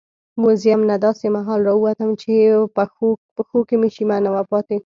[0.41, 2.31] موزیم نه داسې مهال راووتم چې
[3.35, 4.77] پښو کې شیمه نه وه پاتې.